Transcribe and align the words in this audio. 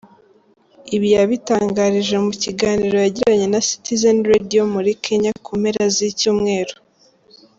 Ibi 0.95 1.07
yabitangarije 1.15 2.15
mu 2.25 2.31
kiganiro 2.43 2.95
yagiranye 3.05 3.47
na 3.53 3.61
Citizen 3.67 4.17
Radio 4.31 4.61
muri 4.73 4.91
Kenya 5.03 5.31
mu 5.45 5.51
mpera 5.61 5.83
z’icyumweru. 5.95 6.75